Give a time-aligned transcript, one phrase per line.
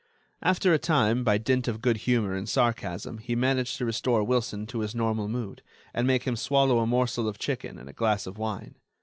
[0.41, 4.65] After a time, by dint of good humor and sarcasm, he managed to restore Wilson
[4.65, 5.61] to his normal mood,
[5.93, 8.73] and make him swallow a morsel of chicken and a glass of wine.